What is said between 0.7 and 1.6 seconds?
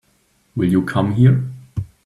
you come here?